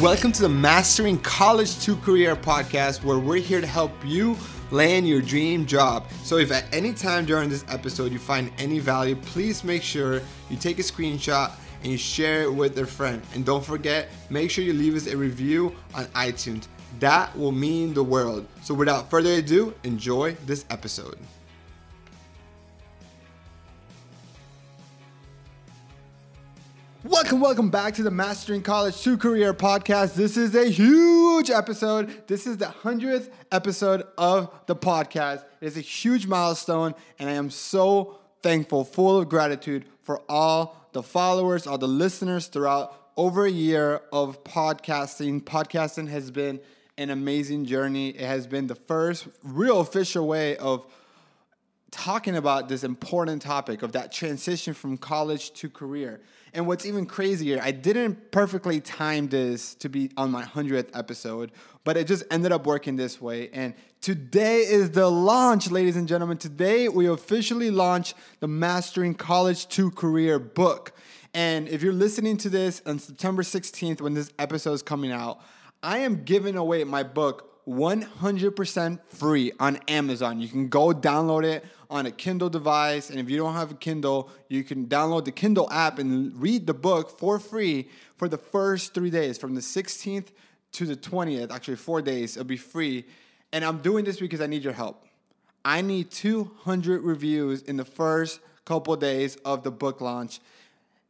Welcome 0.00 0.32
to 0.32 0.40
the 0.40 0.48
Mastering 0.48 1.18
College 1.18 1.78
to 1.80 1.94
Career 1.94 2.34
podcast, 2.34 3.04
where 3.04 3.18
we're 3.18 3.36
here 3.36 3.60
to 3.60 3.66
help 3.66 3.92
you 4.02 4.34
land 4.70 5.06
your 5.06 5.20
dream 5.20 5.66
job. 5.66 6.06
So, 6.22 6.38
if 6.38 6.50
at 6.50 6.64
any 6.72 6.94
time 6.94 7.26
during 7.26 7.50
this 7.50 7.66
episode 7.68 8.10
you 8.10 8.18
find 8.18 8.50
any 8.56 8.78
value, 8.78 9.14
please 9.14 9.62
make 9.62 9.82
sure 9.82 10.22
you 10.48 10.56
take 10.56 10.78
a 10.78 10.82
screenshot 10.82 11.52
and 11.82 11.92
you 11.92 11.98
share 11.98 12.44
it 12.44 12.54
with 12.54 12.78
a 12.78 12.86
friend. 12.86 13.20
And 13.34 13.44
don't 13.44 13.62
forget, 13.62 14.08
make 14.30 14.50
sure 14.50 14.64
you 14.64 14.72
leave 14.72 14.96
us 14.96 15.06
a 15.06 15.14
review 15.14 15.76
on 15.92 16.06
iTunes. 16.06 16.66
That 16.98 17.36
will 17.36 17.52
mean 17.52 17.92
the 17.92 18.02
world. 18.02 18.46
So, 18.62 18.72
without 18.72 19.10
further 19.10 19.34
ado, 19.34 19.74
enjoy 19.84 20.34
this 20.46 20.64
episode. 20.70 21.18
Welcome, 27.20 27.40
welcome 27.40 27.70
back 27.70 27.92
to 27.96 28.02
the 28.02 28.10
Mastering 28.10 28.62
College 28.62 29.02
to 29.02 29.18
Career 29.18 29.52
podcast. 29.52 30.14
This 30.14 30.38
is 30.38 30.54
a 30.54 30.70
huge 30.70 31.50
episode. 31.50 32.26
This 32.26 32.46
is 32.46 32.56
the 32.56 32.64
100th 32.64 33.30
episode 33.52 34.04
of 34.16 34.50
the 34.64 34.74
podcast. 34.74 35.44
It 35.60 35.66
is 35.66 35.76
a 35.76 35.82
huge 35.82 36.26
milestone, 36.26 36.94
and 37.18 37.28
I 37.28 37.34
am 37.34 37.50
so 37.50 38.18
thankful, 38.42 38.84
full 38.84 39.18
of 39.18 39.28
gratitude 39.28 39.84
for 40.02 40.22
all 40.30 40.88
the 40.92 41.02
followers, 41.02 41.66
all 41.66 41.76
the 41.76 41.86
listeners 41.86 42.46
throughout 42.46 42.96
over 43.18 43.44
a 43.44 43.50
year 43.50 44.00
of 44.14 44.42
podcasting. 44.42 45.42
Podcasting 45.42 46.08
has 46.08 46.30
been 46.30 46.58
an 46.96 47.10
amazing 47.10 47.66
journey. 47.66 48.08
It 48.08 48.24
has 48.24 48.46
been 48.46 48.66
the 48.66 48.74
first 48.74 49.28
real 49.44 49.80
official 49.80 50.26
way 50.26 50.56
of 50.56 50.86
talking 51.90 52.36
about 52.36 52.68
this 52.68 52.84
important 52.84 53.42
topic 53.42 53.82
of 53.82 53.92
that 53.92 54.12
transition 54.12 54.74
from 54.74 54.96
college 54.96 55.52
to 55.54 55.68
career. 55.68 56.20
And 56.52 56.66
what's 56.66 56.84
even 56.84 57.06
crazier, 57.06 57.60
I 57.62 57.70
didn't 57.70 58.30
perfectly 58.30 58.80
time 58.80 59.28
this 59.28 59.74
to 59.76 59.88
be 59.88 60.10
on 60.16 60.30
my 60.30 60.42
100th 60.44 60.90
episode, 60.94 61.52
but 61.84 61.96
it 61.96 62.06
just 62.06 62.24
ended 62.30 62.52
up 62.52 62.66
working 62.66 62.96
this 62.96 63.20
way. 63.20 63.50
And 63.52 63.74
today 64.00 64.60
is 64.60 64.90
the 64.90 65.08
launch, 65.08 65.70
ladies 65.70 65.96
and 65.96 66.08
gentlemen. 66.08 66.38
Today 66.38 66.88
we 66.88 67.06
officially 67.06 67.70
launch 67.70 68.14
the 68.40 68.48
Mastering 68.48 69.14
College 69.14 69.68
to 69.68 69.90
Career 69.90 70.38
book. 70.38 70.92
And 71.34 71.68
if 71.68 71.82
you're 71.82 71.92
listening 71.92 72.36
to 72.38 72.48
this 72.48 72.82
on 72.86 72.98
September 72.98 73.42
16th 73.42 74.00
when 74.00 74.14
this 74.14 74.32
episode 74.38 74.72
is 74.72 74.82
coming 74.82 75.12
out, 75.12 75.40
I 75.82 75.98
am 75.98 76.24
giving 76.24 76.56
away 76.56 76.84
my 76.84 77.02
book 77.02 77.49
100% 77.70 78.98
free 79.08 79.52
on 79.60 79.76
Amazon. 79.86 80.40
You 80.40 80.48
can 80.48 80.68
go 80.68 80.88
download 80.88 81.44
it 81.44 81.64
on 81.88 82.06
a 82.06 82.10
Kindle 82.10 82.50
device. 82.50 83.10
And 83.10 83.20
if 83.20 83.30
you 83.30 83.36
don't 83.36 83.54
have 83.54 83.70
a 83.70 83.74
Kindle, 83.74 84.28
you 84.48 84.64
can 84.64 84.86
download 84.86 85.24
the 85.24 85.32
Kindle 85.32 85.70
app 85.70 85.98
and 85.98 86.36
read 86.40 86.66
the 86.66 86.74
book 86.74 87.18
for 87.18 87.38
free 87.38 87.88
for 88.16 88.28
the 88.28 88.38
first 88.38 88.92
three 88.92 89.10
days 89.10 89.38
from 89.38 89.54
the 89.54 89.60
16th 89.60 90.28
to 90.72 90.84
the 90.84 90.96
20th. 90.96 91.50
Actually, 91.50 91.76
four 91.76 92.02
days, 92.02 92.36
it'll 92.36 92.46
be 92.46 92.56
free. 92.56 93.04
And 93.52 93.64
I'm 93.64 93.78
doing 93.78 94.04
this 94.04 94.18
because 94.18 94.40
I 94.40 94.46
need 94.46 94.64
your 94.64 94.72
help. 94.72 95.06
I 95.64 95.80
need 95.80 96.10
200 96.10 97.02
reviews 97.02 97.62
in 97.62 97.76
the 97.76 97.84
first 97.84 98.40
couple 98.64 98.96
days 98.96 99.36
of 99.44 99.62
the 99.62 99.70
book 99.70 100.00
launch. 100.00 100.40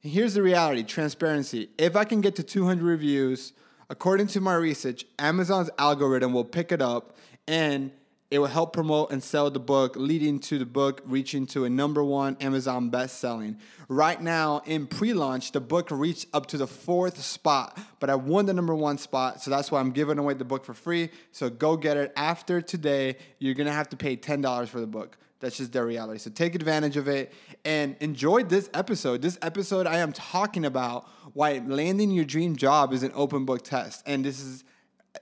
Here's 0.01 0.35
the 0.35 0.43
reality 0.43 0.83
transparency. 0.83 1.69
If 1.79 1.95
I 1.95 2.05
can 2.05 2.21
get 2.21 2.37
to 2.37 2.43
200 2.43 2.83
reviews, 2.83 3.53
according 3.91 4.29
to 4.29 4.41
my 4.41 4.55
research, 4.55 5.05
Amazon's 5.19 5.69
algorithm 5.77 6.33
will 6.33 6.45
pick 6.45 6.73
it 6.73 6.81
up 6.81 7.17
and 7.47 7.91
it 8.31 8.39
will 8.39 8.47
help 8.47 8.73
promote 8.73 9.11
and 9.11 9.21
sell 9.21 9.51
the 9.51 9.59
book, 9.59 9.97
leading 9.97 10.39
to 10.39 10.57
the 10.57 10.65
book 10.65 11.03
reaching 11.05 11.47
to 11.49 11.65
a 11.65 11.71
number 11.71 12.05
one 12.05 12.37
Amazon 12.41 12.89
best-selling. 12.89 13.59
Right 13.89 14.23
now, 14.23 14.63
in 14.67 14.87
pre-launch, 14.87 15.51
the 15.51 15.61
book 15.61 15.89
reached 15.91 16.29
up 16.33 16.47
to 16.47 16.57
the 16.57 16.69
fourth 16.69 17.21
spot, 17.21 17.77
but 17.99 18.09
I 18.09 18.15
won 18.15 18.47
the 18.47 18.55
number 18.55 18.75
one 18.75 18.99
spot, 18.99 19.43
so 19.43 19.51
that's 19.51 19.73
why 19.73 19.81
I'm 19.81 19.91
giving 19.91 20.17
away 20.17 20.35
the 20.35 20.45
book 20.45 20.65
for 20.65 20.75
free. 20.75 21.11
So 21.33 21.51
go 21.51 21.77
get 21.77 21.97
it. 21.97 22.13
After 22.15 22.61
today, 22.63 23.17
you're 23.41 23.55
gonna 23.55 23.73
have 23.73 23.89
to 23.89 23.97
pay 23.97 24.15
ten 24.15 24.41
dollars 24.41 24.69
for 24.69 24.79
the 24.79 24.87
book. 24.87 25.19
That's 25.41 25.57
just 25.57 25.73
their 25.73 25.87
reality. 25.87 26.19
So 26.19 26.31
take 26.31 26.55
advantage 26.55 26.97
of 26.97 27.09
it 27.09 27.33
and 27.65 27.97
enjoy 28.01 28.45
this 28.45 28.69
episode. 28.75 29.23
This 29.23 29.39
episode, 29.41 29.87
I 29.87 29.99
am 29.99 30.13
talking 30.13 30.67
about 30.67 31.09
why 31.33 31.63
landing 31.67 32.11
your 32.11 32.27
dream 32.27 32.57
job 32.57 32.93
is 32.93 33.03
an 33.03 33.13
open 33.15 33.47
book 33.47 33.63
test, 33.63 34.03
and 34.07 34.25
this 34.25 34.41
is 34.41 34.65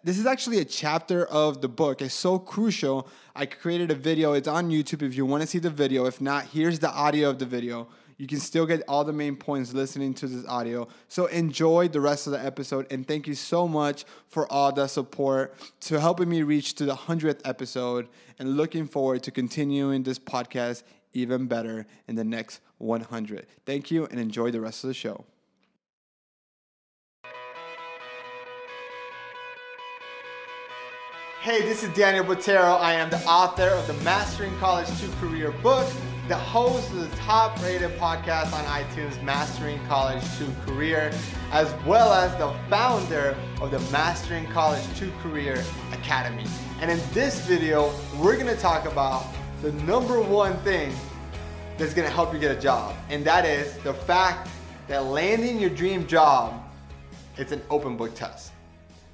this 0.04 0.18
is 0.18 0.26
actually 0.26 0.58
a 0.58 0.64
chapter 0.64 1.24
of 1.24 1.62
the 1.62 1.68
book. 1.68 2.02
It's 2.02 2.12
so 2.12 2.38
crucial. 2.38 3.08
I 3.34 3.46
created 3.46 3.90
a 3.90 3.94
video. 3.94 4.34
It's 4.34 4.48
on 4.48 4.70
YouTube 4.70 5.02
if 5.02 5.14
you 5.14 5.24
want 5.24 5.40
to 5.42 5.46
see 5.46 5.58
the 5.58 5.70
video. 5.70 6.04
If 6.04 6.20
not, 6.20 6.44
here's 6.46 6.78
the 6.78 6.90
audio 6.90 7.30
of 7.30 7.38
the 7.38 7.46
video. 7.46 7.88
You 8.18 8.26
can 8.26 8.40
still 8.40 8.66
get 8.66 8.82
all 8.88 9.04
the 9.04 9.12
main 9.12 9.36
points 9.36 9.72
listening 9.72 10.12
to 10.14 10.26
this 10.26 10.44
audio. 10.46 10.88
So 11.06 11.26
enjoy 11.26 11.86
the 11.86 12.00
rest 12.00 12.26
of 12.26 12.32
the 12.32 12.44
episode 12.44 12.86
and 12.90 13.06
thank 13.06 13.28
you 13.28 13.34
so 13.34 13.68
much 13.68 14.04
for 14.26 14.50
all 14.52 14.72
the 14.72 14.88
support 14.88 15.54
to 15.82 16.00
helping 16.00 16.28
me 16.28 16.42
reach 16.42 16.74
to 16.74 16.84
the 16.84 16.96
100th 16.96 17.40
episode 17.44 18.08
and 18.40 18.56
looking 18.56 18.88
forward 18.88 19.22
to 19.22 19.30
continuing 19.30 20.02
this 20.02 20.18
podcast 20.18 20.82
even 21.12 21.46
better 21.46 21.86
in 22.08 22.16
the 22.16 22.24
next 22.24 22.60
100. 22.78 23.46
Thank 23.64 23.92
you 23.92 24.06
and 24.06 24.18
enjoy 24.18 24.50
the 24.50 24.60
rest 24.60 24.82
of 24.82 24.88
the 24.88 24.94
show. 24.94 25.24
Hey, 31.40 31.62
this 31.62 31.84
is 31.84 31.94
Daniel 31.94 32.24
Botero. 32.24 32.80
I 32.80 32.94
am 32.94 33.10
the 33.10 33.24
author 33.24 33.68
of 33.68 33.86
the 33.86 33.94
Mastering 34.02 34.54
College 34.58 34.88
to 35.00 35.08
Career 35.20 35.52
book, 35.62 35.88
the 36.28 36.36
host 36.36 36.90
of 36.90 37.10
the 37.10 37.16
top 37.16 37.58
rated 37.62 37.90
podcast 37.92 38.52
on 38.52 38.62
iTunes, 38.66 39.20
Mastering 39.22 39.80
College 39.86 40.22
to 40.36 40.46
Career, 40.66 41.10
as 41.52 41.72
well 41.86 42.12
as 42.12 42.30
the 42.36 42.52
founder 42.68 43.34
of 43.62 43.70
the 43.70 43.78
Mastering 43.90 44.46
College 44.48 44.84
to 44.98 45.10
Career 45.22 45.64
Academy. 45.90 46.44
And 46.82 46.90
in 46.90 47.00
this 47.14 47.40
video, 47.46 47.94
we're 48.18 48.36
gonna 48.36 48.58
talk 48.58 48.84
about 48.84 49.26
the 49.62 49.72
number 49.84 50.20
one 50.20 50.54
thing 50.58 50.92
that's 51.78 51.94
gonna 51.94 52.10
help 52.10 52.34
you 52.34 52.38
get 52.38 52.54
a 52.54 52.60
job, 52.60 52.94
and 53.08 53.24
that 53.24 53.46
is 53.46 53.78
the 53.78 53.94
fact 53.94 54.50
that 54.86 55.06
landing 55.06 55.58
your 55.58 55.70
dream 55.70 56.06
job, 56.06 56.62
it's 57.38 57.52
an 57.52 57.62
open 57.70 57.96
book 57.96 58.14
test. 58.14 58.52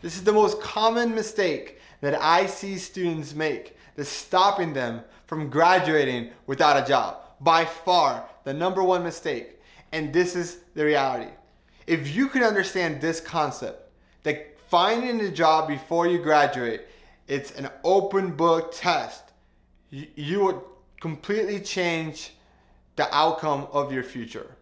This 0.03 0.17
is 0.17 0.25
the 0.25 0.33
most 0.33 0.61
common 0.61 1.15
mistake 1.15 1.79
that 2.01 2.21
I 2.21 2.47
see 2.47 2.77
students 2.77 3.37
make 3.37 3.77
that's 3.95 4.09
stopping 4.09 4.73
them 4.73 5.03
from 5.27 5.51
graduating 5.51 6.31
without 6.47 6.83
a 6.83 6.87
job. 6.87 7.19
By 7.41 7.65
far, 7.65 8.29
the 8.45 8.53
number 8.53 8.83
one 8.83 9.03
mistake. 9.03 9.61
And 9.93 10.13
this 10.13 10.35
is 10.35 10.59
the 10.75 10.85
reality. 10.85 11.31
If 11.87 12.15
you 12.15 12.29
could 12.29 12.43
understand 12.43 13.01
this 13.01 13.21
concept, 13.21 13.91
that 14.23 14.59
finding 14.69 15.21
a 15.21 15.31
job 15.31 15.69
before 15.69 16.07
you 16.07 16.19
graduate, 16.19 16.83
it's 17.29 17.53
an 17.53 17.69
open 17.85 18.33
book 18.33 18.73
test, 18.75 19.25
you, 19.91 20.07
you 20.15 20.45
would 20.45 20.61
completely 21.01 21.61
change 21.61 22.33
the 22.97 23.15
outcome 23.15 23.67
of 23.73 23.93
your 23.93 24.03
future 24.03 24.57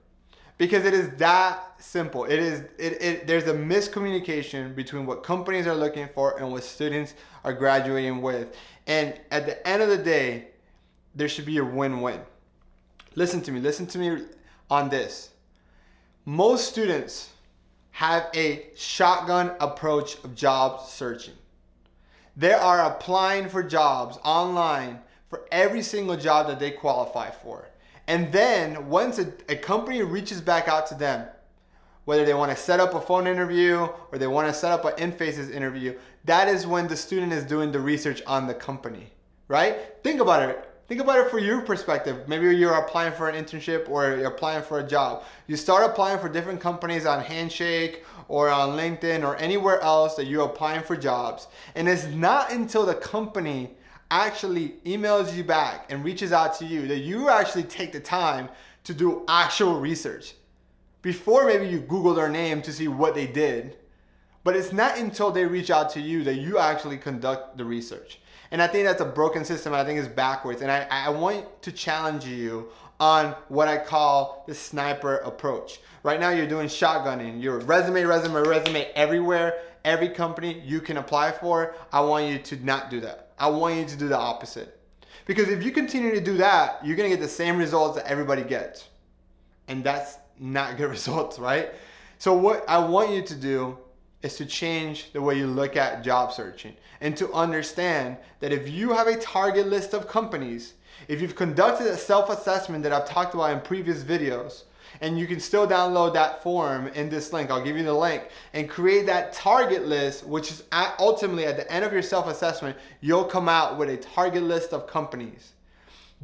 because 0.58 0.84
it 0.84 0.94
is 0.94 1.08
that 1.16 1.74
simple. 1.78 2.24
It 2.24 2.38
is 2.38 2.60
it, 2.78 3.02
it 3.02 3.26
there's 3.26 3.48
a 3.48 3.54
miscommunication 3.54 4.74
between 4.74 5.06
what 5.06 5.24
companies 5.24 5.66
are 5.66 5.74
looking 5.74 6.08
for 6.14 6.38
and 6.38 6.52
what 6.52 6.62
students 6.62 7.14
are 7.44 7.52
graduating 7.52 8.22
with. 8.22 8.56
And 8.86 9.20
at 9.30 9.46
the 9.46 9.66
end 9.66 9.82
of 9.82 9.88
the 9.88 9.98
day, 9.98 10.48
there 11.14 11.28
should 11.28 11.46
be 11.46 11.58
a 11.58 11.64
win-win. 11.64 12.20
Listen 13.14 13.42
to 13.42 13.52
me, 13.52 13.60
listen 13.60 13.86
to 13.86 13.98
me 13.98 14.24
on 14.70 14.88
this. 14.88 15.30
Most 16.24 16.68
students 16.68 17.30
have 17.90 18.28
a 18.34 18.66
shotgun 18.74 19.52
approach 19.60 20.16
of 20.24 20.34
job 20.34 20.80
searching. 20.86 21.34
They 22.36 22.52
are 22.52 22.86
applying 22.86 23.48
for 23.48 23.62
jobs 23.62 24.18
online 24.24 25.00
for 25.28 25.46
every 25.52 25.82
single 25.82 26.16
job 26.16 26.46
that 26.46 26.58
they 26.58 26.70
qualify 26.70 27.30
for. 27.30 27.68
And 28.06 28.32
then 28.32 28.88
once 28.88 29.18
a, 29.18 29.32
a 29.48 29.56
company 29.56 30.02
reaches 30.02 30.40
back 30.40 30.68
out 30.68 30.86
to 30.88 30.94
them, 30.94 31.26
whether 32.04 32.24
they 32.24 32.34
want 32.34 32.50
to 32.50 32.56
set 32.56 32.80
up 32.80 32.94
a 32.94 33.00
phone 33.00 33.26
interview 33.26 33.86
or 34.10 34.18
they 34.18 34.26
want 34.26 34.48
to 34.48 34.54
set 34.54 34.72
up 34.72 34.84
an 34.84 34.94
in-faces 34.98 35.50
interview, 35.50 35.96
that 36.24 36.48
is 36.48 36.66
when 36.66 36.88
the 36.88 36.96
student 36.96 37.32
is 37.32 37.44
doing 37.44 37.70
the 37.70 37.78
research 37.78 38.22
on 38.26 38.46
the 38.46 38.54
company, 38.54 39.12
right? 39.48 39.76
Think 40.02 40.20
about 40.20 40.48
it. 40.48 40.71
Think 40.92 41.00
about 41.00 41.20
it 41.20 41.30
for 41.30 41.38
your 41.38 41.62
perspective. 41.62 42.28
Maybe 42.28 42.54
you're 42.54 42.74
applying 42.74 43.14
for 43.14 43.30
an 43.30 43.42
internship 43.42 43.88
or 43.88 44.14
you're 44.14 44.26
applying 44.26 44.62
for 44.62 44.80
a 44.80 44.86
job. 44.86 45.24
You 45.46 45.56
start 45.56 45.90
applying 45.90 46.18
for 46.18 46.28
different 46.28 46.60
companies 46.60 47.06
on 47.06 47.24
Handshake 47.24 48.04
or 48.28 48.50
on 48.50 48.76
LinkedIn 48.76 49.24
or 49.26 49.34
anywhere 49.36 49.80
else 49.80 50.16
that 50.16 50.26
you're 50.26 50.44
applying 50.44 50.82
for 50.82 50.94
jobs. 50.94 51.46
And 51.76 51.88
it's 51.88 52.04
not 52.08 52.52
until 52.52 52.84
the 52.84 52.94
company 52.94 53.70
actually 54.10 54.74
emails 54.84 55.34
you 55.34 55.44
back 55.44 55.90
and 55.90 56.04
reaches 56.04 56.30
out 56.30 56.58
to 56.58 56.66
you 56.66 56.86
that 56.88 56.98
you 56.98 57.30
actually 57.30 57.64
take 57.64 57.92
the 57.92 58.00
time 58.00 58.50
to 58.84 58.92
do 58.92 59.24
actual 59.28 59.80
research. 59.80 60.34
Before 61.00 61.46
maybe 61.46 61.68
you 61.68 61.80
Google 61.80 62.12
their 62.12 62.28
name 62.28 62.60
to 62.60 62.70
see 62.70 62.88
what 62.88 63.14
they 63.14 63.26
did, 63.26 63.78
but 64.44 64.56
it's 64.56 64.74
not 64.74 64.98
until 64.98 65.30
they 65.30 65.46
reach 65.46 65.70
out 65.70 65.88
to 65.92 66.02
you 66.02 66.22
that 66.24 66.34
you 66.34 66.58
actually 66.58 66.98
conduct 66.98 67.56
the 67.56 67.64
research. 67.64 68.18
And 68.52 68.60
I 68.60 68.66
think 68.66 68.84
that's 68.84 69.00
a 69.00 69.06
broken 69.06 69.44
system. 69.46 69.72
I 69.72 69.82
think 69.82 69.98
it's 69.98 70.06
backwards. 70.06 70.60
And 70.60 70.70
I, 70.70 70.86
I 70.90 71.08
want 71.08 71.62
to 71.62 71.72
challenge 71.72 72.26
you 72.26 72.68
on 73.00 73.34
what 73.48 73.66
I 73.66 73.78
call 73.78 74.44
the 74.46 74.54
sniper 74.54 75.16
approach. 75.16 75.80
Right 76.02 76.20
now, 76.20 76.30
you're 76.30 76.46
doing 76.46 76.68
shotgunning. 76.68 77.42
Your 77.42 77.60
resume, 77.60 78.04
resume, 78.04 78.46
resume 78.46 78.90
everywhere, 78.94 79.62
every 79.86 80.10
company 80.10 80.60
you 80.64 80.80
can 80.80 80.98
apply 80.98 81.32
for, 81.32 81.74
I 81.92 82.02
want 82.02 82.28
you 82.28 82.38
to 82.38 82.64
not 82.64 82.90
do 82.90 83.00
that. 83.00 83.30
I 83.38 83.48
want 83.48 83.76
you 83.76 83.86
to 83.86 83.96
do 83.96 84.08
the 84.08 84.18
opposite. 84.18 84.78
Because 85.24 85.48
if 85.48 85.64
you 85.64 85.72
continue 85.72 86.12
to 86.14 86.20
do 86.20 86.36
that, 86.36 86.84
you're 86.84 86.96
gonna 86.96 87.08
get 87.08 87.20
the 87.20 87.28
same 87.28 87.56
results 87.56 87.96
that 87.96 88.06
everybody 88.06 88.42
gets. 88.42 88.88
And 89.68 89.82
that's 89.82 90.18
not 90.38 90.76
good 90.76 90.90
results, 90.90 91.38
right? 91.38 91.70
So, 92.18 92.34
what 92.34 92.68
I 92.68 92.78
want 92.78 93.12
you 93.12 93.22
to 93.22 93.34
do 93.34 93.78
is 94.22 94.36
to 94.36 94.46
change 94.46 95.12
the 95.12 95.20
way 95.20 95.36
you 95.36 95.46
look 95.46 95.76
at 95.76 96.04
job 96.04 96.32
searching 96.32 96.74
and 97.00 97.16
to 97.16 97.32
understand 97.32 98.16
that 98.40 98.52
if 98.52 98.68
you 98.68 98.92
have 98.92 99.06
a 99.08 99.16
target 99.16 99.66
list 99.66 99.92
of 99.92 100.06
companies, 100.06 100.74
if 101.08 101.20
you've 101.20 101.34
conducted 101.34 101.86
a 101.88 101.96
self 101.96 102.30
assessment 102.30 102.82
that 102.84 102.92
I've 102.92 103.08
talked 103.08 103.34
about 103.34 103.52
in 103.52 103.60
previous 103.60 104.02
videos, 104.02 104.62
and 105.00 105.18
you 105.18 105.26
can 105.26 105.40
still 105.40 105.66
download 105.66 106.12
that 106.14 106.42
form 106.42 106.88
in 106.88 107.08
this 107.08 107.32
link. 107.32 107.50
I'll 107.50 107.64
give 107.64 107.76
you 107.76 107.82
the 107.82 107.94
link 107.94 108.24
and 108.52 108.68
create 108.68 109.06
that 109.06 109.32
target 109.32 109.86
list, 109.86 110.24
which 110.26 110.50
is 110.50 110.64
at, 110.70 110.94
ultimately 110.98 111.46
at 111.46 111.56
the 111.56 111.70
end 111.72 111.84
of 111.84 111.92
your 111.92 112.02
self 112.02 112.26
assessment, 112.26 112.76
you'll 113.00 113.24
come 113.24 113.48
out 113.48 113.78
with 113.78 113.88
a 113.88 113.96
target 113.96 114.42
list 114.42 114.72
of 114.72 114.86
companies. 114.86 115.52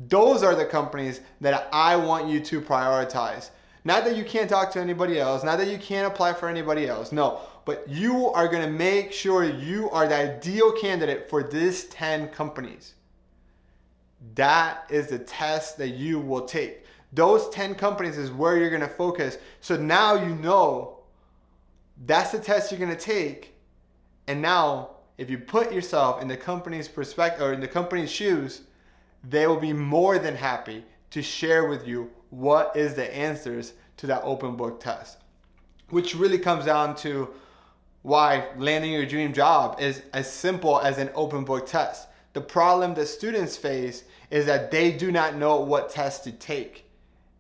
Those 0.09 0.43
are 0.43 0.55
the 0.55 0.65
companies 0.65 1.21
that 1.41 1.69
I 1.73 1.97
want 1.97 2.29
you 2.29 2.41
to 2.41 2.61
prioritize. 2.61 3.51
Not 3.85 4.05
that 4.05 4.17
you 4.17 4.25
can't 4.25 4.51
talk 4.51 4.71
to 4.73 4.81
anybody 4.81 5.19
else, 5.19 5.43
not 5.43 5.59
that 5.59 5.69
you 5.69 5.79
can't 5.79 6.07
apply 6.07 6.35
for 6.35 6.49
anybody 6.49 6.87
else. 6.87 7.11
No, 7.11 7.41
but 7.69 7.87
you 7.87 8.29
are 8.29 8.49
going 8.49 8.65
to 8.65 8.73
make 8.73 9.13
sure 9.13 9.45
you 9.45 9.91
are 9.91 10.09
the 10.09 10.15
ideal 10.15 10.73
candidate 10.73 11.29
for 11.29 11.43
this 11.43 11.87
10 11.91 12.29
companies. 12.29 12.95
That 14.37 14.87
is 14.89 15.09
the 15.09 15.19
test 15.19 15.77
that 15.77 15.91
you 15.91 16.19
will 16.19 16.47
take. 16.47 16.87
Those 17.13 17.51
10 17.51 17.75
companies 17.75 18.17
is 18.17 18.31
where 18.31 18.57
you're 18.57 18.71
going 18.71 18.81
to 18.81 18.89
focus. 18.89 19.37
So 19.61 19.77
now 19.77 20.15
you 20.15 20.35
know 20.37 21.01
that's 22.07 22.31
the 22.31 22.39
test 22.39 22.73
you're 22.73 22.81
going 22.81 22.91
to 22.91 22.97
take. 22.97 23.55
And 24.29 24.41
now 24.41 24.93
if 25.19 25.29
you 25.29 25.37
put 25.37 25.71
yourself 25.71 26.23
in 26.23 26.29
the 26.29 26.39
company's 26.39 26.89
perspective 26.89 27.43
or 27.43 27.53
in 27.53 27.61
the 27.61 27.69
company's 27.69 28.11
shoes, 28.11 28.63
they 29.23 29.47
will 29.47 29.61
be 29.61 29.75
more 29.75 30.19
than 30.19 30.37
happy 30.37 30.87
to 31.11 31.21
share 31.21 31.69
with 31.69 31.87
you 31.87 32.11
what 32.31 32.75
is 32.75 32.95
the 32.95 33.15
answers 33.15 33.75
to 33.99 34.07
that 34.07 34.23
open 34.25 34.57
book 34.57 34.81
test. 34.81 35.19
Which 35.91 36.15
really 36.15 36.39
comes 36.39 36.65
down 36.65 36.97
to 36.97 37.29
why 38.03 38.49
landing 38.57 38.93
your 38.93 39.07
dream 39.07 39.33
job 39.33 39.81
is 39.81 40.03
as 40.13 40.31
simple 40.33 40.81
as 40.81 40.99
an 40.99 41.11
open 41.15 41.45
book 41.45 41.67
test. 41.67 42.09
The 42.33 42.41
problem 42.41 42.95
that 42.95 43.07
students 43.07 43.57
face 43.57 44.05
is 44.31 44.47
that 44.47 44.71
they 44.71 44.93
do 44.93 45.11
not 45.11 45.37
know 45.37 45.61
what 45.61 45.91
test 45.91 46.25
to 46.25 46.33
take 46.33 46.89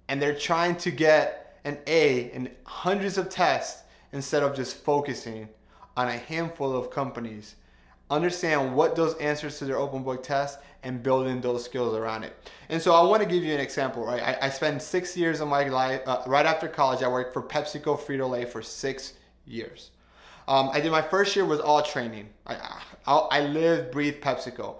and 0.08 0.20
they're 0.20 0.34
trying 0.34 0.76
to 0.76 0.90
get 0.90 1.60
an 1.64 1.78
A 1.86 2.30
in 2.32 2.50
hundreds 2.64 3.18
of 3.18 3.28
tests 3.28 3.84
instead 4.12 4.42
of 4.42 4.56
just 4.56 4.82
focusing 4.84 5.48
on 5.96 6.08
a 6.08 6.16
handful 6.16 6.74
of 6.74 6.90
companies. 6.90 7.56
Understand 8.10 8.74
what 8.74 8.96
those 8.96 9.14
answers 9.16 9.58
to 9.58 9.66
their 9.66 9.76
open 9.76 10.02
book 10.02 10.22
test 10.22 10.58
and 10.82 11.02
building 11.02 11.40
those 11.42 11.64
skills 11.64 11.94
around 11.94 12.24
it. 12.24 12.32
And 12.70 12.80
so 12.80 12.94
I 12.94 13.02
want 13.02 13.22
to 13.22 13.28
give 13.28 13.44
you 13.44 13.52
an 13.52 13.60
example, 13.60 14.06
right? 14.06 14.22
I, 14.22 14.46
I 14.46 14.48
spent 14.48 14.80
six 14.80 15.14
years 15.16 15.40
of 15.40 15.48
my 15.48 15.64
life, 15.64 16.00
uh, 16.06 16.22
right 16.26 16.46
after 16.46 16.68
college, 16.68 17.02
I 17.02 17.08
worked 17.08 17.34
for 17.34 17.42
PepsiCo 17.42 17.98
Frito 17.98 18.30
Lay 18.30 18.46
for 18.46 18.62
six 18.62 19.14
years. 19.44 19.90
Um, 20.48 20.70
I 20.72 20.80
did 20.80 20.90
my 20.90 21.02
first 21.02 21.36
year 21.36 21.44
was 21.44 21.60
all 21.60 21.82
training. 21.82 22.30
I, 22.46 22.56
I, 23.06 23.12
I 23.12 23.40
lived, 23.42 23.92
PepsiCo. 23.94 24.76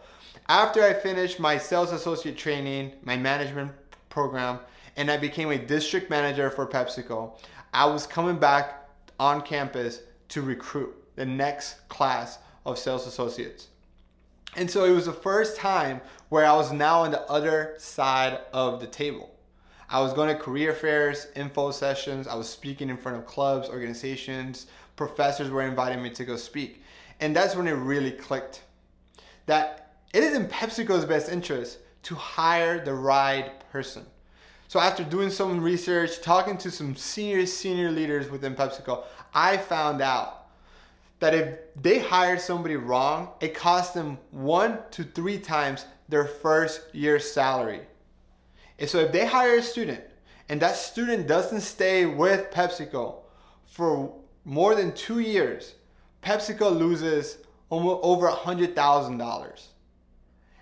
After 0.48 0.82
I 0.82 0.94
finished 0.94 1.38
my 1.38 1.58
sales 1.58 1.92
associate 1.92 2.38
training, 2.38 2.92
my 3.02 3.18
management 3.18 3.72
program, 4.08 4.60
and 4.96 5.10
I 5.10 5.18
became 5.18 5.50
a 5.50 5.58
district 5.58 6.08
manager 6.08 6.48
for 6.48 6.66
PepsiCo. 6.66 7.38
I 7.74 7.84
was 7.84 8.06
coming 8.06 8.38
back 8.38 8.88
on 9.20 9.42
campus 9.42 10.00
to 10.30 10.40
recruit 10.40 10.94
the 11.16 11.26
next 11.26 11.86
class 11.90 12.38
of 12.64 12.78
sales 12.78 13.06
associates. 13.06 13.68
And 14.56 14.70
so 14.70 14.86
it 14.86 14.92
was 14.92 15.04
the 15.04 15.12
first 15.12 15.58
time 15.58 16.00
where 16.30 16.46
I 16.46 16.56
was 16.56 16.72
now 16.72 17.02
on 17.02 17.10
the 17.10 17.22
other 17.30 17.74
side 17.76 18.40
of 18.54 18.80
the 18.80 18.86
table. 18.86 19.34
I 19.90 20.00
was 20.00 20.14
going 20.14 20.34
to 20.34 20.42
career 20.42 20.72
fairs, 20.72 21.28
info 21.36 21.70
sessions, 21.72 22.26
I 22.26 22.34
was 22.36 22.48
speaking 22.48 22.88
in 22.88 22.96
front 22.96 23.18
of 23.18 23.26
clubs, 23.26 23.68
organizations, 23.68 24.66
professors 24.98 25.48
were 25.48 25.62
inviting 25.62 26.02
me 26.02 26.10
to 26.10 26.24
go 26.24 26.36
speak. 26.36 26.82
And 27.20 27.34
that's 27.34 27.56
when 27.56 27.66
it 27.66 27.72
really 27.72 28.10
clicked 28.10 28.62
that 29.46 29.94
it 30.12 30.22
is 30.22 30.36
in 30.36 30.46
PepsiCo's 30.46 31.06
best 31.06 31.30
interest 31.30 31.78
to 32.02 32.14
hire 32.14 32.84
the 32.84 32.92
right 32.92 33.52
person. 33.72 34.04
So 34.68 34.78
after 34.78 35.02
doing 35.02 35.30
some 35.30 35.62
research, 35.62 36.20
talking 36.20 36.58
to 36.58 36.70
some 36.70 36.94
senior 36.94 37.46
senior 37.46 37.90
leaders 37.90 38.30
within 38.30 38.54
PepsiCo, 38.54 39.04
I 39.32 39.56
found 39.56 40.02
out 40.02 40.48
that 41.20 41.34
if 41.34 41.58
they 41.80 41.98
hire 41.98 42.38
somebody 42.38 42.76
wrong, 42.76 43.30
it 43.40 43.54
costs 43.54 43.94
them 43.94 44.18
one 44.30 44.78
to 44.90 45.04
three 45.04 45.38
times 45.38 45.86
their 46.08 46.26
first 46.26 46.82
year's 46.92 47.30
salary. 47.30 47.80
And 48.78 48.88
so 48.88 48.98
if 48.98 49.12
they 49.12 49.26
hire 49.26 49.56
a 49.56 49.62
student 49.62 50.02
and 50.48 50.60
that 50.60 50.76
student 50.76 51.26
doesn't 51.26 51.62
stay 51.62 52.06
with 52.06 52.50
PepsiCo 52.50 53.16
for 53.66 54.14
more 54.48 54.74
than 54.74 54.92
two 54.92 55.18
years, 55.18 55.74
PepsiCo 56.22 56.74
loses 56.74 57.36
almost 57.68 58.00
over 58.02 58.30
$100,000. 58.30 59.66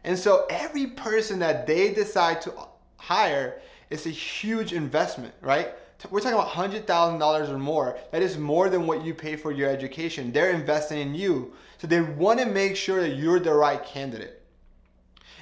And 0.03 0.19
so 0.19 0.45
every 0.51 0.89
person 0.89 1.39
that 1.39 1.69
they 1.69 1.95
decide 1.95 2.43
to 2.43 2.55
uh, 2.55 2.67
hire 2.97 3.61
is 3.89 4.07
a 4.07 4.11
huge 4.11 4.73
investment, 4.73 5.33
right? 5.41 5.73
We're 6.11 6.19
talking 6.19 6.37
about 6.37 6.51
$100,000 6.51 7.49
or 7.49 7.59
more. 7.59 7.97
That 8.11 8.23
is 8.23 8.37
more 8.37 8.69
than 8.69 8.89
what 8.89 9.05
you 9.05 9.15
pay 9.15 9.37
for 9.37 9.53
your 9.53 9.71
education. 9.71 10.33
They're 10.33 10.51
investing 10.51 10.99
in 10.99 11.15
you. 11.15 11.55
So 11.79 11.87
they 11.87 12.01
want 12.01 12.41
to 12.41 12.47
make 12.47 12.75
sure 12.75 13.01
that 13.03 13.17
you're 13.17 13.39
the 13.39 13.55
right 13.55 13.83
candidate. 13.85 14.36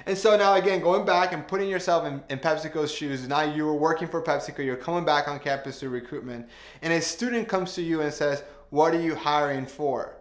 And 0.07 0.17
so 0.17 0.37
now, 0.37 0.53
again, 0.53 0.81
going 0.81 1.05
back 1.05 1.33
and 1.33 1.47
putting 1.47 1.67
yourself 1.67 2.05
in, 2.05 2.23
in, 2.29 2.37
PepsiCo's 2.37 2.91
shoes, 2.91 3.27
now 3.27 3.41
you 3.41 3.65
were 3.65 3.73
working 3.73 4.07
for 4.07 4.21
PepsiCo, 4.21 4.63
you're 4.63 4.75
coming 4.75 5.03
back 5.03 5.27
on 5.27 5.39
campus 5.39 5.79
to 5.79 5.89
recruitment, 5.89 6.47
and 6.83 6.93
a 6.93 7.01
student 7.01 7.47
comes 7.47 7.73
to 7.73 7.81
you 7.81 8.01
and 8.01 8.13
says, 8.13 8.43
What 8.69 8.93
are 8.93 9.01
you 9.01 9.15
hiring 9.15 9.65
for? 9.65 10.17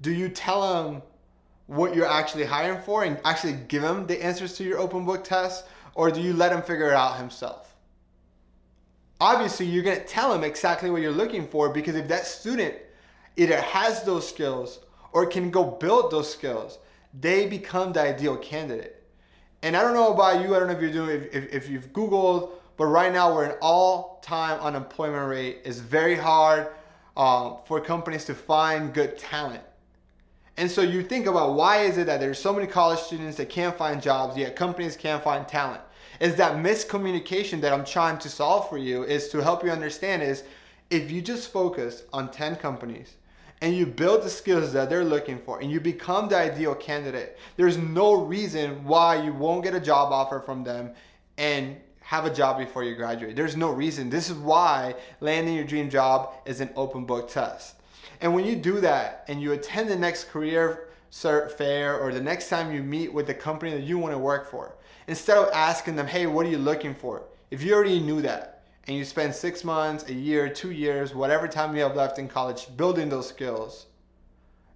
Do 0.00 0.12
you 0.12 0.28
tell 0.28 0.84
them 0.84 1.02
what 1.66 1.94
you're 1.94 2.08
actually 2.08 2.44
hiring 2.44 2.80
for 2.80 3.04
and 3.04 3.20
actually 3.24 3.58
give 3.68 3.82
them 3.82 4.06
the 4.06 4.24
answers 4.24 4.54
to 4.54 4.64
your 4.64 4.78
open 4.78 5.04
book 5.04 5.24
test? 5.24 5.64
or 5.98 6.12
do 6.12 6.20
you 6.20 6.32
let 6.32 6.52
him 6.52 6.62
figure 6.62 6.90
it 6.90 6.94
out 6.94 7.18
himself? 7.18 7.74
Obviously, 9.20 9.66
you're 9.66 9.82
going 9.82 9.98
to 9.98 10.06
tell 10.06 10.32
him 10.32 10.44
exactly 10.44 10.90
what 10.90 11.02
you're 11.02 11.10
looking 11.10 11.48
for 11.48 11.70
because 11.70 11.96
if 11.96 12.06
that 12.06 12.24
student 12.24 12.76
either 13.36 13.60
has 13.60 14.04
those 14.04 14.26
skills 14.26 14.78
or 15.12 15.26
can 15.26 15.50
go 15.50 15.64
build 15.64 16.12
those 16.12 16.32
skills, 16.32 16.78
they 17.18 17.48
become 17.48 17.92
the 17.92 18.00
ideal 18.00 18.36
candidate. 18.36 18.97
And 19.62 19.76
I 19.76 19.82
don't 19.82 19.94
know 19.94 20.12
about 20.12 20.42
you, 20.42 20.54
I 20.54 20.58
don't 20.58 20.68
know 20.68 20.74
if 20.74 20.80
you're 20.80 20.92
doing 20.92 21.10
if, 21.10 21.34
if, 21.34 21.52
if 21.52 21.68
you've 21.68 21.92
Googled, 21.92 22.50
but 22.76 22.86
right 22.86 23.12
now 23.12 23.34
we're 23.34 23.44
an 23.44 23.56
all-time 23.60 24.60
unemployment 24.60 25.28
rate. 25.28 25.58
It's 25.64 25.78
very 25.78 26.14
hard 26.14 26.68
uh, 27.16 27.56
for 27.66 27.80
companies 27.80 28.24
to 28.26 28.34
find 28.34 28.94
good 28.94 29.18
talent. 29.18 29.62
And 30.56 30.70
so 30.70 30.82
you 30.82 31.02
think 31.02 31.26
about 31.26 31.54
why 31.54 31.82
is 31.82 31.98
it 31.98 32.06
that 32.06 32.20
there's 32.20 32.38
so 32.38 32.52
many 32.52 32.66
college 32.66 33.00
students 33.00 33.36
that 33.36 33.48
can't 33.48 33.76
find 33.76 34.00
jobs, 34.02 34.36
yet 34.36 34.56
companies 34.56 34.96
can't 34.96 35.22
find 35.22 35.46
talent? 35.46 35.82
is 36.20 36.34
that 36.36 36.56
miscommunication 36.56 37.60
that 37.60 37.72
I'm 37.72 37.84
trying 37.84 38.18
to 38.18 38.28
solve 38.28 38.68
for 38.68 38.78
you 38.78 39.04
is 39.04 39.28
to 39.28 39.42
help 39.42 39.64
you 39.64 39.70
understand 39.70 40.22
is 40.22 40.44
if 40.90 41.10
you 41.10 41.20
just 41.22 41.52
focus 41.52 42.04
on 42.12 42.30
10 42.30 42.56
companies 42.56 43.14
and 43.60 43.76
you 43.76 43.86
build 43.86 44.22
the 44.22 44.30
skills 44.30 44.72
that 44.72 44.88
they're 44.88 45.04
looking 45.04 45.38
for 45.38 45.60
and 45.60 45.70
you 45.70 45.80
become 45.80 46.28
the 46.28 46.36
ideal 46.36 46.74
candidate, 46.74 47.38
there's 47.56 47.76
no 47.76 48.14
reason 48.14 48.84
why 48.84 49.22
you 49.22 49.32
won't 49.32 49.64
get 49.64 49.74
a 49.74 49.80
job 49.80 50.12
offer 50.12 50.40
from 50.40 50.62
them 50.62 50.92
and 51.36 51.76
have 52.00 52.24
a 52.24 52.32
job 52.32 52.58
before 52.58 52.84
you 52.84 52.94
graduate. 52.94 53.36
There's 53.36 53.56
no 53.56 53.70
reason. 53.70 54.08
This 54.08 54.30
is 54.30 54.36
why 54.36 54.94
landing 55.20 55.54
your 55.54 55.64
dream 55.64 55.90
job 55.90 56.32
is 56.46 56.60
an 56.60 56.70
open 56.76 57.04
book 57.04 57.28
test. 57.28 57.76
And 58.20 58.34
when 58.34 58.44
you 58.44 58.56
do 58.56 58.80
that 58.80 59.24
and 59.28 59.42
you 59.42 59.52
attend 59.52 59.90
the 59.90 59.96
next 59.96 60.30
career 60.30 60.88
fair 61.10 61.98
or 61.98 62.12
the 62.12 62.20
next 62.20 62.48
time 62.48 62.72
you 62.72 62.82
meet 62.82 63.12
with 63.12 63.26
the 63.26 63.34
company 63.34 63.72
that 63.72 63.82
you 63.82 63.98
want 63.98 64.14
to 64.14 64.18
work 64.18 64.50
for, 64.50 64.76
instead 65.06 65.36
of 65.36 65.50
asking 65.52 65.96
them, 65.96 66.06
hey, 66.06 66.26
what 66.26 66.46
are 66.46 66.50
you 66.50 66.58
looking 66.58 66.94
for? 66.94 67.24
If 67.50 67.62
you 67.62 67.74
already 67.74 68.00
knew 68.00 68.22
that 68.22 68.57
and 68.88 68.96
you 68.96 69.04
spend 69.04 69.34
six 69.34 69.64
months, 69.64 70.08
a 70.08 70.14
year, 70.14 70.48
two 70.48 70.70
years, 70.70 71.14
whatever 71.14 71.46
time 71.46 71.76
you 71.76 71.82
have 71.82 71.94
left 71.94 72.18
in 72.18 72.26
college 72.26 72.74
building 72.78 73.10
those 73.10 73.28
skills, 73.28 73.84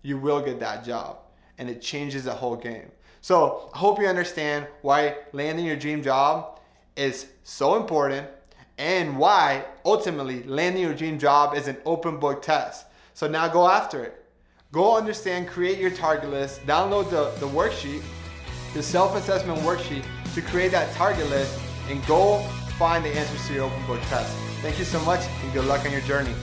you 0.03 0.19
will 0.19 0.43
get 0.43 0.61
that 0.61 0.85
job. 0.85 1.17
And 1.57 1.71
it 1.71 1.81
changes 1.81 2.25
the 2.25 2.33
whole 2.33 2.57
game. 2.57 2.91
So 3.23 3.71
I 3.73 3.79
hope 3.79 3.99
you 3.99 4.07
understand 4.07 4.67
why 4.83 5.17
landing 5.33 5.65
your 5.65 5.77
dream 5.77 6.03
job 6.03 6.61
is 6.95 7.29
so 7.43 7.77
important 7.77 8.29
and 8.77 9.17
why 9.17 9.65
ultimately 9.85 10.43
landing 10.43 10.83
your 10.83 10.95
dream 10.95 11.19
job 11.19 11.57
is 11.57 11.67
an 11.67 11.79
open 11.87 12.19
book 12.19 12.43
test. 12.43 12.87
So 13.15 13.27
now 13.27 13.49
go 13.49 13.67
after 13.67 14.05
it. 14.05 14.25
Go 14.73 14.97
understand, 14.97 15.49
create 15.49 15.79
your 15.79 15.91
target 15.91 16.31
list, 16.31 16.67
download 16.67 17.09
the, 17.11 17.31
the 17.39 17.51
worksheet, 17.51 18.03
the 18.75 18.83
self 18.83 19.17
assessment 19.17 19.59
worksheet, 19.61 20.05
to 20.35 20.43
create 20.43 20.73
that 20.73 20.93
target 20.95 21.29
list 21.31 21.59
and 21.89 22.05
go 22.07 22.47
find 22.83 23.05
the 23.05 23.11
answers 23.11 23.47
to 23.47 23.55
your 23.55 23.67
open 23.67 23.87
book 23.87 24.01
test. 24.09 24.37
Thank 24.61 24.77
you 24.81 24.85
so 24.85 25.01
much 25.05 25.21
and 25.45 25.53
good 25.53 25.67
luck 25.67 25.87
on 25.87 25.93
your 25.93 26.01
journey. 26.01 26.35